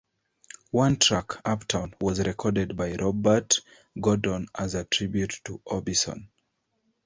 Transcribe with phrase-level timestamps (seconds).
[0.71, 3.59] One track, "Uptown", was recorded by Robert
[4.01, 6.29] Gordon as a tribute to Orbison.